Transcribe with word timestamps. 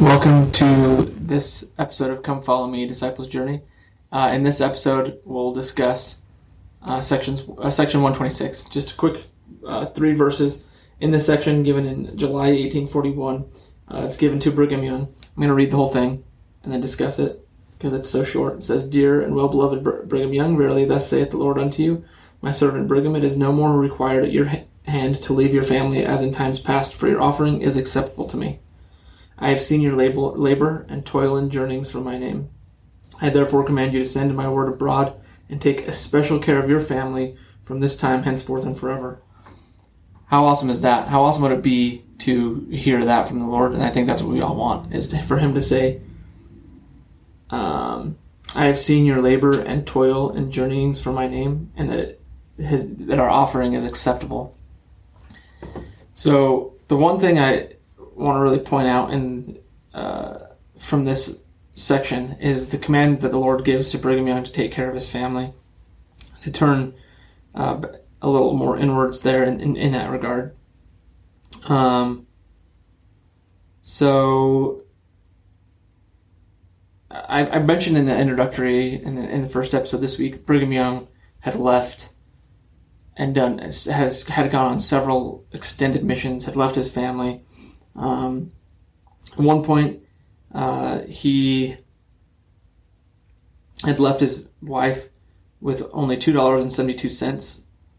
Welcome 0.00 0.50
to 0.52 1.12
this 1.20 1.70
episode 1.78 2.10
of 2.10 2.22
Come 2.22 2.40
Follow 2.40 2.66
Me, 2.66 2.86
Disciples 2.86 3.28
Journey. 3.28 3.60
Uh, 4.10 4.30
in 4.32 4.42
this 4.42 4.60
episode, 4.60 5.20
we'll 5.24 5.52
discuss 5.52 6.22
uh, 6.82 7.02
sections 7.02 7.44
uh, 7.58 7.68
section 7.68 8.00
126. 8.00 8.64
Just 8.64 8.92
a 8.92 8.96
quick 8.96 9.26
uh, 9.66 9.86
three 9.86 10.14
verses 10.14 10.64
in 10.98 11.10
this 11.10 11.26
section, 11.26 11.62
given 11.62 11.86
in 11.86 12.16
July 12.16 12.48
1841. 12.48 13.44
Uh, 13.86 14.04
it's 14.06 14.16
given 14.16 14.40
to 14.40 14.50
Brigham 14.50 14.82
Young. 14.82 15.02
I'm 15.02 15.36
going 15.36 15.48
to 15.48 15.54
read 15.54 15.70
the 15.70 15.76
whole 15.76 15.92
thing 15.92 16.24
and 16.62 16.72
then 16.72 16.80
discuss 16.80 17.18
it 17.18 17.46
because 17.72 17.92
it's 17.92 18.10
so 18.10 18.24
short. 18.24 18.58
It 18.58 18.64
says, 18.64 18.88
"Dear 18.88 19.20
and 19.20 19.34
well 19.34 19.48
beloved 19.48 19.84
Br- 19.84 20.02
Brigham 20.04 20.32
Young, 20.32 20.56
verily 20.56 20.86
thus 20.86 21.08
saith 21.08 21.30
the 21.30 21.36
Lord 21.36 21.58
unto 21.58 21.82
you, 21.82 22.04
my 22.40 22.50
servant 22.50 22.88
Brigham, 22.88 23.14
it 23.14 23.24
is 23.24 23.36
no 23.36 23.52
more 23.52 23.76
required 23.78 24.24
at 24.24 24.32
your 24.32 24.46
ha- 24.46 24.64
hand 24.86 25.22
to 25.22 25.34
leave 25.34 25.52
your 25.52 25.62
family 25.62 26.02
as 26.02 26.22
in 26.22 26.32
times 26.32 26.58
past, 26.58 26.94
for 26.94 27.08
your 27.08 27.20
offering 27.20 27.60
is 27.60 27.76
acceptable 27.76 28.26
to 28.28 28.38
me." 28.38 28.58
I 29.38 29.48
have 29.48 29.60
seen 29.60 29.80
your 29.80 29.96
labor, 29.96 30.20
labor 30.20 30.86
and 30.88 31.04
toil 31.04 31.36
and 31.36 31.50
journeyings 31.50 31.90
for 31.90 32.00
my 32.00 32.18
name. 32.18 32.50
I 33.20 33.30
therefore 33.30 33.64
command 33.64 33.92
you 33.92 33.98
to 34.00 34.04
send 34.04 34.34
my 34.34 34.48
word 34.48 34.72
abroad 34.72 35.14
and 35.48 35.60
take 35.60 35.86
especial 35.86 36.38
care 36.38 36.58
of 36.58 36.68
your 36.68 36.80
family 36.80 37.36
from 37.62 37.80
this 37.80 37.96
time 37.96 38.22
henceforth 38.22 38.64
and 38.64 38.78
forever. 38.78 39.20
How 40.26 40.44
awesome 40.44 40.70
is 40.70 40.80
that? 40.80 41.08
How 41.08 41.22
awesome 41.22 41.42
would 41.42 41.52
it 41.52 41.62
be 41.62 42.04
to 42.18 42.66
hear 42.70 43.04
that 43.04 43.28
from 43.28 43.38
the 43.38 43.46
Lord? 43.46 43.72
And 43.72 43.82
I 43.82 43.90
think 43.90 44.06
that's 44.06 44.22
what 44.22 44.32
we 44.32 44.40
all 44.40 44.56
want 44.56 44.92
is 44.94 45.08
to, 45.08 45.18
for 45.18 45.38
Him 45.38 45.54
to 45.54 45.60
say, 45.60 46.00
um, 47.50 48.16
"I 48.56 48.64
have 48.64 48.78
seen 48.78 49.04
your 49.04 49.20
labor 49.20 49.60
and 49.60 49.86
toil 49.86 50.30
and 50.30 50.50
journeyings 50.50 51.00
for 51.00 51.12
my 51.12 51.28
name, 51.28 51.70
and 51.76 51.90
that 51.90 51.98
it, 51.98 52.20
that 53.06 53.18
our 53.18 53.28
offering 53.28 53.74
is 53.74 53.84
acceptable." 53.84 54.56
So 56.14 56.74
the 56.88 56.96
one 56.96 57.18
thing 57.18 57.38
I 57.38 57.74
want 58.14 58.36
to 58.36 58.40
really 58.40 58.58
point 58.58 58.88
out 58.88 59.12
in 59.12 59.58
uh, 59.94 60.38
from 60.78 61.04
this 61.04 61.40
section 61.74 62.32
is 62.40 62.68
the 62.68 62.78
command 62.78 63.20
that 63.20 63.30
the 63.30 63.38
Lord 63.38 63.64
gives 63.64 63.90
to 63.90 63.98
Brigham 63.98 64.26
Young 64.26 64.44
to 64.44 64.52
take 64.52 64.72
care 64.72 64.88
of 64.88 64.94
his 64.94 65.10
family. 65.10 65.52
To 66.42 66.50
turn 66.50 66.94
uh, 67.54 67.80
a 68.20 68.28
little 68.28 68.54
more 68.54 68.76
inwards 68.76 69.20
there 69.20 69.44
in, 69.44 69.60
in, 69.60 69.76
in 69.76 69.92
that 69.92 70.10
regard. 70.10 70.56
Um, 71.68 72.26
so 73.82 74.82
I, 77.10 77.46
I, 77.46 77.58
mentioned 77.60 77.96
in 77.96 78.06
the 78.06 78.18
introductory 78.18 78.94
in 78.94 79.14
the, 79.16 79.28
in 79.28 79.42
the 79.42 79.48
first 79.48 79.74
episode 79.74 80.00
this 80.00 80.18
week, 80.18 80.46
Brigham 80.46 80.72
Young 80.72 81.08
had 81.40 81.54
left 81.54 82.12
and 83.16 83.34
done 83.34 83.58
has 83.58 84.26
had 84.28 84.50
gone 84.50 84.72
on 84.72 84.78
several 84.78 85.44
extended 85.52 86.02
missions, 86.02 86.46
had 86.46 86.56
left 86.56 86.74
his 86.74 86.90
family 86.90 87.42
um, 87.94 88.52
at 89.32 89.38
one 89.38 89.62
point, 89.62 90.02
uh, 90.54 91.00
he 91.02 91.76
had 93.84 93.98
left 93.98 94.20
his 94.20 94.48
wife 94.60 95.08
with 95.60 95.88
only 95.92 96.16
two 96.16 96.32
dollars 96.32 96.64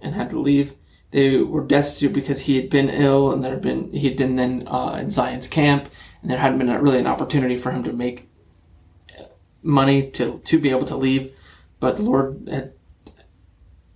and 0.00 0.14
had 0.14 0.30
to 0.30 0.40
leave. 0.40 0.74
They 1.10 1.38
were 1.38 1.62
destitute 1.62 2.12
because 2.12 2.42
he 2.42 2.56
had 2.56 2.70
been 2.70 2.88
ill 2.88 3.32
and 3.32 3.44
there 3.44 3.52
had 3.52 3.62
been 3.62 3.90
he 3.92 4.08
had 4.08 4.16
been 4.16 4.36
then 4.36 4.66
uh, 4.66 4.98
in 5.00 5.10
Zion's 5.10 5.48
camp 5.48 5.88
and 6.20 6.30
there 6.30 6.38
hadn't 6.38 6.58
been 6.58 6.70
really 6.82 6.98
an 6.98 7.06
opportunity 7.06 7.56
for 7.56 7.70
him 7.70 7.82
to 7.82 7.92
make 7.92 8.28
money 9.62 10.10
to 10.10 10.40
to 10.44 10.58
be 10.58 10.70
able 10.70 10.86
to 10.86 10.96
leave. 10.96 11.34
But 11.80 11.96
the 11.96 12.02
Lord 12.02 12.48
had 12.50 12.72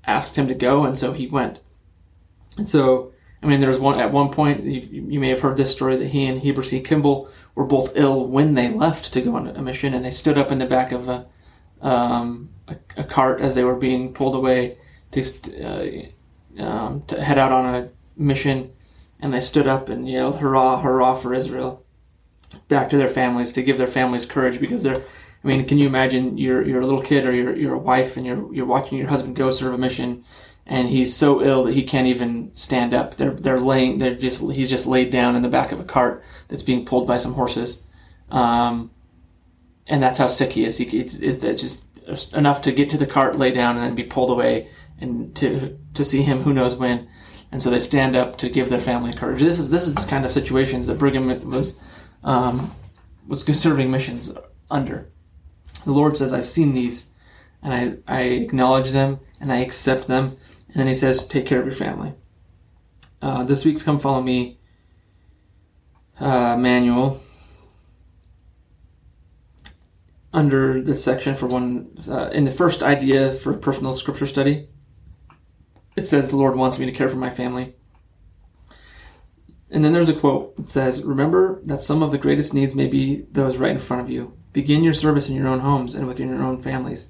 asked 0.05 0.37
him 0.37 0.49
to 0.49 0.55
go, 0.55 0.85
and 0.85 0.99
so 0.99 1.13
he 1.13 1.27
went. 1.27 1.61
And 2.57 2.69
so 2.69 3.13
I 3.43 3.47
mean, 3.47 3.61
there 3.61 3.69
was 3.69 3.79
one 3.79 4.01
at 4.01 4.13
one 4.13 4.31
point 4.31 4.65
you, 4.65 4.81
you, 5.11 5.21
may 5.21 5.29
have 5.29 5.43
heard 5.43 5.57
this 5.57 5.73
story 5.73 5.97
that 5.97 6.09
he 6.09 6.25
and 6.27 6.41
Heber 6.41 6.63
C. 6.63 6.81
Kimball 6.81 7.29
were 7.55 7.65
both 7.65 7.93
ill 7.95 8.27
when 8.27 8.55
they 8.55 8.69
left 8.69 9.13
to 9.13 9.21
go 9.21 9.37
on 9.37 9.49
a 9.49 9.63
mission, 9.63 9.95
and 9.95 10.05
they 10.05 10.11
stood 10.11 10.39
up 10.39 10.51
in 10.51 10.59
the 10.59 10.67
back 10.67 10.91
of 10.91 11.09
a 11.09 11.27
um, 11.81 12.51
a, 12.67 12.77
a, 12.97 13.05
cart 13.05 13.41
as 13.41 13.55
they 13.55 13.63
were 13.63 13.77
being 13.77 14.15
pulled 14.15 14.35
away 14.35 14.79
to 15.11 15.23
uh, 15.63 16.63
um, 16.63 17.03
to 17.03 17.23
head 17.23 17.39
out 17.39 17.53
on 17.53 17.75
a 17.75 17.91
mission, 18.17 18.73
and 19.21 19.33
they 19.33 19.41
stood 19.41 19.67
up 19.67 19.89
and 19.89 20.09
yelled 20.09 20.37
"Hurrah, 20.37 20.81
hurrah 20.81 21.15
for 21.15 21.35
Israel!" 21.35 21.85
back 22.69 22.89
to 22.91 22.97
their 22.97 23.09
families 23.09 23.53
to 23.53 23.63
give 23.63 23.79
their 23.79 23.87
families 23.87 24.27
courage 24.27 24.61
because 24.61 24.83
they're. 24.83 25.03
I 25.45 25.49
mean, 25.49 25.65
can 25.67 25.79
you 25.79 25.87
imagine 25.87 26.39
you're 26.39 26.67
you're 26.67 26.81
a 26.81 26.85
little 26.85 27.03
kid 27.03 27.27
or 27.27 27.33
you're 27.33 27.55
you're 27.55 27.75
a 27.75 27.79
wife 27.79 28.17
and 28.17 28.27
you're 28.27 28.53
you're 28.53 28.67
watching 28.67 28.99
your 28.99 29.09
husband 29.09 29.37
go 29.37 29.51
serve 29.51 29.75
a 29.75 29.79
mission 29.79 30.25
and 30.67 30.89
he's 30.89 31.15
so 31.15 31.43
ill 31.43 31.65
that 31.65 31.75
he 31.75 31.83
can't 31.83 32.09
even 32.09 32.51
stand 32.57 32.93
up. 32.93 33.15
They're 33.17 33.33
they're 33.33 33.61
laying. 33.61 33.99
They're 33.99 34.15
just 34.15 34.51
he's 34.53 34.69
just 34.69 34.87
laid 34.87 35.11
down 35.11 35.37
in 35.37 35.43
the 35.43 35.49
back 35.49 35.73
of 35.73 35.79
a 35.79 35.85
cart 35.85 36.23
that's 36.49 36.63
being 36.63 36.85
pulled 36.85 37.07
by 37.07 37.17
some 37.19 37.35
horses, 37.35 37.87
um, 38.31 38.91
and 39.87 40.03
that's 40.03 40.19
how 40.19 40.27
sick 40.27 40.53
he 40.53 40.65
is. 40.65 40.79
He 40.79 40.99
it's, 40.99 41.17
is 41.19 41.41
just 41.41 42.33
enough 42.33 42.63
to 42.63 42.73
get 42.73 42.89
to 42.91 42.99
the 42.99 43.07
cart, 43.07 43.37
lay 43.37 43.53
down, 43.53 43.77
and 43.77 43.85
then 43.85 43.95
be 43.95 44.03
pulled 44.03 44.31
away, 44.31 44.69
and 45.01 45.35
to 45.37 45.79
to 45.95 46.05
see 46.05 46.23
him 46.23 46.41
who 46.41 46.53
knows 46.53 46.75
when. 46.75 47.09
And 47.53 47.63
so 47.63 47.71
they 47.71 47.79
stand 47.79 48.17
up 48.17 48.37
to 48.39 48.49
give 48.49 48.71
their 48.71 48.81
family 48.81 49.13
courage. 49.13 49.41
This 49.41 49.61
is 49.61 49.71
this 49.71 49.87
is 49.87 49.95
the 49.95 50.07
kind 50.07 50.25
of 50.25 50.33
situations 50.33 50.89
that 50.89 50.99
Brigham 50.99 51.49
was 51.49 51.81
um, 52.25 52.75
was 53.29 53.45
serving 53.45 53.91
missions 53.93 54.33
under. 54.69 55.09
The 55.85 55.93
Lord 55.93 56.17
says, 56.17 56.33
"I've 56.33 56.47
seen 56.47 56.75
these, 56.75 57.11
and 57.63 58.03
I 58.09 58.13
I 58.13 58.21
acknowledge 58.23 58.91
them, 58.91 59.21
and 59.41 59.53
I 59.53 59.59
accept 59.59 60.09
them." 60.09 60.39
And 60.69 60.77
then 60.77 60.87
he 60.87 60.95
says, 60.95 61.27
take 61.27 61.47
care 61.47 61.61
of 61.61 61.67
your 61.67 61.75
family. 61.75 62.15
Uh, 63.23 63.45
this 63.45 63.65
week's 63.65 63.83
Come 63.83 63.99
Follow 63.99 64.23
Me 64.23 64.59
uh, 66.21 66.57
manual, 66.57 67.21
under 70.33 70.83
this 70.83 71.03
section 71.03 71.35
for 71.35 71.47
one, 71.47 71.97
uh, 72.11 72.29
in 72.29 72.45
the 72.45 72.51
first 72.51 72.83
idea 72.83 73.33
for 73.33 73.55
personal 73.55 73.93
scripture 73.93 74.27
study, 74.27 74.69
it 75.97 76.07
says, 76.07 76.31
The 76.31 76.37
Lord 76.37 76.57
wants 76.57 76.79
me 76.79 76.87
to 76.87 76.93
care 76.93 77.09
for 77.09 77.17
my 77.17 77.31
family. 77.31 77.75
And 79.71 79.85
then 79.85 79.93
there's 79.93 80.11
a 80.11 80.15
quote. 80.15 80.55
It 80.59 80.69
says, 80.69 81.03
Remember 81.03 81.61
that 81.65 81.81
some 81.81 82.03
of 82.03 82.13
the 82.13 82.19
greatest 82.19 82.55
needs 82.55 82.75
may 82.75 82.87
be 82.87 83.25
those 83.33 83.57
right 83.57 83.71
in 83.71 83.79
front 83.79 84.03
of 84.03 84.11
you. 84.11 84.37
Begin 84.53 84.85
your 84.85 84.95
service 84.95 85.29
in 85.29 85.37
your 85.37 85.49
own 85.49 85.61
homes 85.61 85.95
and 85.95 86.07
within 86.07 86.29
your 86.29 86.43
own 86.43 86.61
families. 86.61 87.09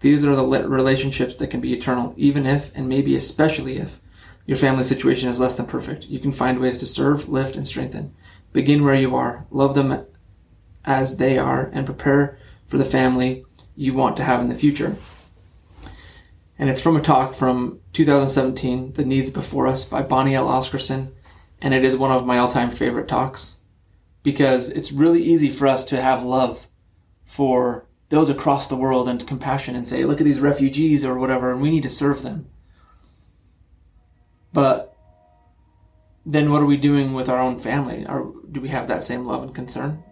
These 0.00 0.24
are 0.24 0.36
the 0.36 0.68
relationships 0.68 1.36
that 1.36 1.48
can 1.48 1.60
be 1.60 1.72
eternal, 1.72 2.14
even 2.16 2.46
if, 2.46 2.74
and 2.76 2.88
maybe 2.88 3.14
especially 3.14 3.78
if, 3.78 4.00
your 4.46 4.56
family 4.56 4.84
situation 4.84 5.28
is 5.28 5.40
less 5.40 5.56
than 5.56 5.66
perfect. 5.66 6.06
You 6.06 6.18
can 6.18 6.32
find 6.32 6.60
ways 6.60 6.78
to 6.78 6.86
serve, 6.86 7.28
lift, 7.28 7.56
and 7.56 7.66
strengthen. 7.66 8.14
Begin 8.52 8.84
where 8.84 8.94
you 8.94 9.16
are, 9.16 9.46
love 9.50 9.74
them 9.74 10.06
as 10.84 11.16
they 11.16 11.36
are, 11.36 11.70
and 11.72 11.84
prepare 11.84 12.38
for 12.66 12.78
the 12.78 12.84
family 12.84 13.44
you 13.74 13.92
want 13.92 14.16
to 14.16 14.24
have 14.24 14.40
in 14.40 14.48
the 14.48 14.54
future. 14.54 14.96
And 16.58 16.70
it's 16.70 16.80
from 16.80 16.96
a 16.96 17.00
talk 17.00 17.34
from 17.34 17.80
2017, 17.92 18.92
The 18.92 19.04
Needs 19.04 19.30
Before 19.30 19.66
Us 19.66 19.84
by 19.84 20.02
Bonnie 20.02 20.34
L. 20.34 20.48
Oscarson, 20.48 21.12
and 21.60 21.74
it 21.74 21.84
is 21.84 21.96
one 21.96 22.12
of 22.12 22.24
my 22.24 22.38
all 22.38 22.48
time 22.48 22.70
favorite 22.70 23.08
talks 23.08 23.58
because 24.22 24.70
it's 24.70 24.92
really 24.92 25.22
easy 25.22 25.50
for 25.50 25.66
us 25.66 25.84
to 25.84 26.00
have 26.00 26.22
love 26.22 26.66
for 27.24 27.86
those 28.08 28.30
across 28.30 28.68
the 28.68 28.76
world 28.76 29.08
and 29.08 29.26
compassion 29.26 29.74
and 29.74 29.86
say, 29.86 30.04
look 30.04 30.20
at 30.20 30.24
these 30.24 30.40
refugees 30.40 31.04
or 31.04 31.18
whatever, 31.18 31.50
and 31.52 31.60
we 31.60 31.70
need 31.70 31.82
to 31.82 31.90
serve 31.90 32.22
them. 32.22 32.48
But 34.52 34.96
then 36.24 36.50
what 36.50 36.62
are 36.62 36.66
we 36.66 36.76
doing 36.76 37.14
with 37.14 37.28
our 37.28 37.38
own 37.38 37.58
family? 37.58 38.06
Are, 38.06 38.26
do 38.50 38.60
we 38.60 38.68
have 38.68 38.88
that 38.88 39.02
same 39.02 39.26
love 39.26 39.42
and 39.42 39.54
concern? 39.54 40.02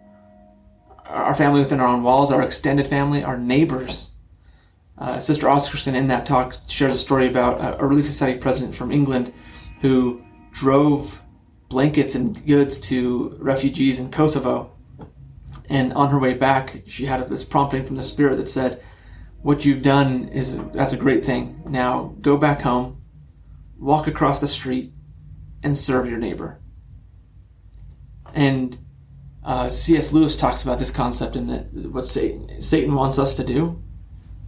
Our 1.05 1.35
family 1.35 1.59
within 1.59 1.79
our 1.79 1.87
own 1.87 2.03
walls, 2.03 2.31
our 2.31 2.41
extended 2.41 2.87
family, 2.87 3.23
our 3.23 3.37
neighbors. 3.37 4.11
Uh, 4.97 5.19
Sister 5.19 5.47
Oscarson 5.47 5.95
in 5.95 6.07
that 6.07 6.25
talk 6.25 6.57
shares 6.67 6.93
a 6.93 6.97
story 6.97 7.27
about 7.27 7.81
a 7.81 7.85
Relief 7.85 8.05
Society 8.05 8.39
president 8.39 8.75
from 8.75 8.91
England 8.91 9.33
who 9.81 10.23
drove 10.51 11.21
blankets 11.69 12.15
and 12.15 12.45
goods 12.45 12.77
to 12.77 13.35
refugees 13.39 13.99
in 13.99 14.09
Kosovo 14.09 14.71
and 15.69 15.93
on 15.93 16.09
her 16.09 16.19
way 16.19 16.33
back, 16.33 16.83
she 16.87 17.05
had 17.05 17.27
this 17.27 17.43
prompting 17.43 17.85
from 17.85 17.95
the 17.95 18.03
Spirit 18.03 18.37
that 18.37 18.49
said, 18.49 18.81
What 19.41 19.65
you've 19.65 19.81
done 19.81 20.27
is 20.29 20.63
that's 20.69 20.93
a 20.93 20.97
great 20.97 21.25
thing. 21.25 21.63
Now 21.67 22.15
go 22.21 22.37
back 22.37 22.61
home, 22.61 23.01
walk 23.77 24.07
across 24.07 24.39
the 24.39 24.47
street, 24.47 24.93
and 25.63 25.77
serve 25.77 26.07
your 26.07 26.19
neighbor. 26.19 26.59
And 28.33 28.77
uh, 29.43 29.69
C.S. 29.69 30.11
Lewis 30.11 30.35
talks 30.35 30.63
about 30.63 30.79
this 30.79 30.91
concept 30.91 31.35
in 31.35 31.47
that 31.47 31.71
what 31.91 32.05
Satan, 32.05 32.61
Satan 32.61 32.93
wants 32.93 33.17
us 33.17 33.33
to 33.35 33.43
do. 33.43 33.81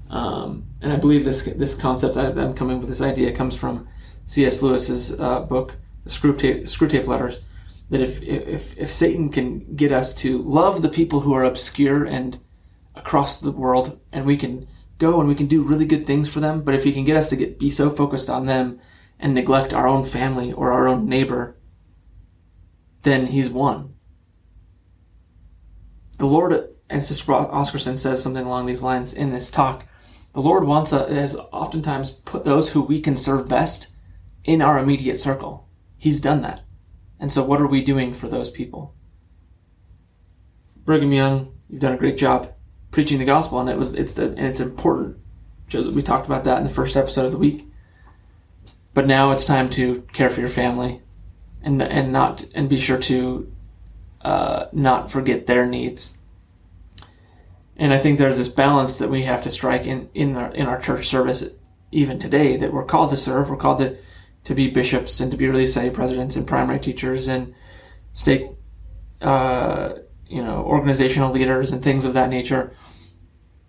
Um, 0.10 0.66
and 0.82 0.94
I 0.94 0.96
believe 0.96 1.26
this 1.26 1.44
this 1.44 1.76
concept 1.76 2.18
I, 2.18 2.30
am 2.30 2.54
coming 2.54 2.80
with 2.80 2.90
this 2.90 3.02
idea 3.02 3.32
comes 3.32 3.56
from 3.56 3.88
C.S. 4.26 4.62
Lewis's 4.62 5.20
uh, 5.20 5.42
book, 5.42 5.78
the 6.04 6.10
Screwtape, 6.10 6.64
Screwtape 6.64 7.08
Letters 7.08 7.40
that 7.90 8.02
if, 8.02 8.22
if, 8.22 8.78
if 8.78 8.92
Satan 8.92 9.30
can 9.30 9.76
get 9.76 9.92
us 9.92 10.14
to 10.16 10.42
love 10.42 10.82
the 10.82 10.90
people 10.90 11.22
who 11.22 11.34
are 11.34 11.44
obscure 11.44 12.04
and 12.04 12.40
across 12.96 13.40
the 13.40 13.52
world, 13.52 14.00
and 14.12 14.26
we 14.26 14.38
can 14.38 14.68
go 14.98 15.20
and 15.20 15.30
we 15.30 15.36
can 15.36 15.48
do 15.48 15.64
really 15.64 15.86
good 15.86 16.06
things 16.06 16.28
for 16.28 16.40
them, 16.40 16.64
but 16.64 16.76
if 16.76 16.84
he 16.84 16.92
can 16.92 17.06
get 17.06 17.18
us 17.18 17.30
to 17.30 17.36
get 17.36 17.60
be 17.60 17.70
so 17.70 17.90
focused 17.90 18.30
on 18.30 18.46
them 18.46 18.80
and 19.20 19.34
neglect 19.34 19.74
our 19.74 19.88
own 19.88 20.04
family 20.04 20.52
or 20.52 20.72
our 20.72 20.88
own 20.88 21.08
neighbor, 21.08 21.56
then 23.04 23.28
he's 23.28 23.50
won. 23.50 23.94
the 26.18 26.26
Lord 26.26 26.76
and 26.90 27.04
Sister 27.04 27.32
Oscarson 27.32 27.98
says 27.98 28.22
something 28.22 28.46
along 28.46 28.66
these 28.66 28.84
lines 28.84 29.14
in 29.14 29.32
this 29.32 29.52
talk. 29.52 29.86
The 30.34 30.42
Lord 30.42 30.66
wants 30.66 30.94
us 30.94 31.10
has 31.10 31.36
oftentimes 31.36 32.12
put 32.12 32.44
those 32.44 32.72
who 32.72 32.82
we 32.82 33.00
can 33.00 33.18
serve 33.18 33.48
best 33.48 33.90
in 34.44 34.62
our 34.62 34.80
immediate 34.80 35.18
circle. 35.18 35.68
He's 35.98 36.20
done 36.20 36.42
that. 36.42 36.62
And 37.20 37.32
so 37.32 37.44
what 37.44 37.62
are 37.62 37.68
we 37.68 37.82
doing 37.82 38.14
for 38.14 38.28
those 38.28 38.50
people? 38.50 38.94
Brigham 40.86 41.12
Young, 41.12 41.54
you've 41.70 41.82
done 41.82 41.94
a 41.94 41.98
great 41.98 42.18
job 42.18 42.54
preaching 42.92 43.20
the 43.20 43.26
gospel 43.26 43.60
and 43.60 43.70
it 43.70 43.78
was 43.78 43.94
it's 43.94 44.14
the 44.14 44.30
and 44.30 44.40
it's 44.40 44.60
important. 44.60 45.18
We 45.74 46.02
talked 46.02 46.26
about 46.26 46.46
that 46.46 46.58
in 46.58 46.64
the 46.64 46.70
first 46.70 46.96
episode 46.96 47.26
of 47.26 47.32
the 47.32 47.38
week. 47.38 47.68
But 48.94 49.06
now 49.06 49.32
it's 49.32 49.46
time 49.46 49.70
to 49.72 50.02
care 50.14 50.30
for 50.30 50.40
your 50.40 50.50
family 50.50 51.02
and 51.62 51.82
and 51.82 52.12
not 52.12 52.46
and 52.56 52.70
be 52.70 52.80
sure 52.80 52.98
to 53.00 53.52
uh, 54.22 54.68
not 54.72 55.12
forget 55.12 55.46
their 55.46 55.66
needs. 55.66 56.18
And 57.76 57.94
I 57.94 58.00
think 58.00 58.18
there's 58.18 58.38
this 58.38 58.50
balance 58.50 58.98
that 58.98 59.10
we 59.10 59.24
have 59.24 59.42
to 59.44 59.50
strike 59.50 59.86
in 59.86 60.10
in 60.14 60.36
our 60.36 60.52
in 60.52 60.66
our 60.66 60.80
church 60.80 61.08
service 61.08 61.50
even 61.92 62.20
today 62.20 62.58
that 62.58 62.74
we're 62.74 62.86
called 62.86 63.10
to 63.12 63.18
serve. 63.18 63.50
We're 63.50 63.58
called 63.58 63.78
to 63.80 63.98
to 64.48 64.56
be 64.56 64.70
bishops 64.70 65.20
and 65.20 65.30
to 65.30 65.36
be 65.36 65.46
Relief 65.46 65.68
Society 65.68 65.94
presidents 65.94 66.38
and 66.38 66.48
primary 66.48 66.80
teachers 66.80 67.28
and 67.28 67.54
state, 68.14 68.50
uh, 69.22 69.96
you 70.26 70.42
know 70.42 70.64
organizational 70.64 71.34
leaders 71.34 71.74
and 71.74 71.84
things 71.84 72.06
of 72.06 72.14
that 72.14 72.30
nature. 72.30 72.74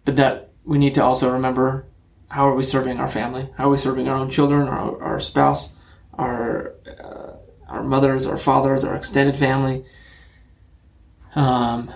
But 0.05 0.15
that 0.15 0.53
we 0.65 0.79
need 0.79 0.95
to 0.95 1.03
also 1.03 1.33
remember 1.33 1.87
how 2.31 2.49
are 2.49 2.55
we 2.55 2.63
serving 2.63 3.01
our 3.01 3.09
family? 3.09 3.49
How 3.57 3.67
are 3.67 3.71
we 3.71 3.77
serving 3.77 4.09
our 4.09 4.17
own 4.17 4.31
children, 4.31 4.69
our, 4.69 5.03
our 5.03 5.19
spouse, 5.19 5.77
our 6.15 6.75
uh, 6.87 7.33
our 7.69 7.83
mothers, 7.83 8.25
our 8.29 8.39
fathers, 8.39 8.85
our 8.85 8.95
extended 8.95 9.37
family? 9.37 9.85
Um, 11.35 11.91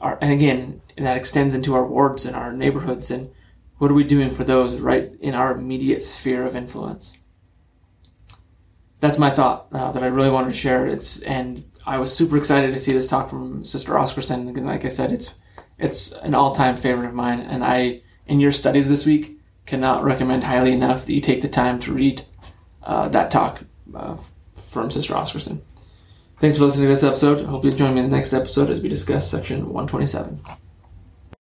our, 0.00 0.16
and 0.22 0.32
again, 0.32 0.80
that 0.96 1.18
extends 1.18 1.54
into 1.54 1.74
our 1.74 1.84
wards 1.84 2.24
and 2.24 2.34
our 2.34 2.54
neighborhoods. 2.54 3.10
And 3.10 3.30
what 3.76 3.90
are 3.90 3.94
we 3.94 4.04
doing 4.04 4.30
for 4.30 4.44
those 4.44 4.76
right 4.76 5.12
in 5.20 5.34
our 5.34 5.52
immediate 5.52 6.02
sphere 6.02 6.46
of 6.46 6.56
influence? 6.56 7.18
That's 9.00 9.18
my 9.18 9.30
thought 9.30 9.66
uh, 9.72 9.92
that 9.92 10.02
I 10.02 10.06
really 10.06 10.30
wanted 10.30 10.50
to 10.50 10.56
share. 10.56 10.86
It's 10.86 11.20
and 11.22 11.64
I 11.86 11.98
was 11.98 12.14
super 12.14 12.36
excited 12.36 12.72
to 12.72 12.78
see 12.78 12.92
this 12.92 13.06
talk 13.06 13.28
from 13.28 13.64
Sister 13.64 13.92
Oscarson. 13.92 14.48
And 14.48 14.66
like 14.66 14.84
I 14.84 14.88
said, 14.88 15.12
it's 15.12 15.34
it's 15.78 16.12
an 16.12 16.34
all 16.34 16.52
time 16.52 16.76
favorite 16.76 17.08
of 17.08 17.14
mine, 17.14 17.40
and 17.40 17.64
I 17.64 18.02
in 18.26 18.40
your 18.40 18.52
studies 18.52 18.88
this 18.88 19.06
week 19.06 19.38
cannot 19.66 20.04
recommend 20.04 20.44
highly 20.44 20.72
enough 20.72 21.06
that 21.06 21.12
you 21.12 21.20
take 21.20 21.42
the 21.42 21.48
time 21.48 21.80
to 21.80 21.92
read 21.92 22.22
uh, 22.82 23.08
that 23.08 23.30
talk 23.30 23.64
uh, 23.94 24.16
from 24.54 24.90
Sister 24.90 25.14
Oscarson. 25.14 25.62
Thanks 26.38 26.58
for 26.58 26.64
listening 26.64 26.86
to 26.86 26.88
this 26.88 27.04
episode. 27.04 27.42
I 27.42 27.50
hope 27.50 27.64
you'll 27.64 27.74
join 27.74 27.94
me 27.94 28.00
in 28.00 28.10
the 28.10 28.16
next 28.16 28.32
episode 28.32 28.70
as 28.70 28.80
we 28.80 28.88
discuss 28.88 29.30
section 29.30 29.72
127. 29.72 30.40